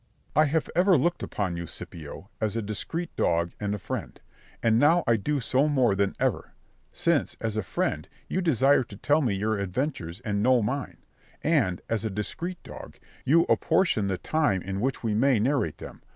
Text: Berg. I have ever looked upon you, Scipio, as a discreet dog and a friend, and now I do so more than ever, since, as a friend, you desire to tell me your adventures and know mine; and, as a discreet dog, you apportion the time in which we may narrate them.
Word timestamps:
Berg. 0.33 0.45
I 0.45 0.45
have 0.45 0.67
ever 0.75 0.97
looked 0.97 1.21
upon 1.21 1.55
you, 1.55 1.67
Scipio, 1.67 2.31
as 2.41 2.55
a 2.55 2.61
discreet 2.63 3.15
dog 3.15 3.51
and 3.59 3.75
a 3.75 3.77
friend, 3.77 4.19
and 4.63 4.79
now 4.79 5.03
I 5.05 5.15
do 5.15 5.39
so 5.39 5.67
more 5.67 5.93
than 5.93 6.15
ever, 6.19 6.53
since, 6.91 7.35
as 7.39 7.55
a 7.55 7.61
friend, 7.61 8.09
you 8.27 8.41
desire 8.41 8.83
to 8.83 8.97
tell 8.97 9.21
me 9.21 9.35
your 9.35 9.59
adventures 9.59 10.19
and 10.21 10.41
know 10.41 10.63
mine; 10.63 10.97
and, 11.43 11.81
as 11.87 12.03
a 12.03 12.09
discreet 12.09 12.63
dog, 12.63 12.97
you 13.25 13.43
apportion 13.43 14.07
the 14.07 14.17
time 14.17 14.63
in 14.63 14.81
which 14.81 15.03
we 15.03 15.13
may 15.13 15.37
narrate 15.37 15.77
them. 15.77 16.01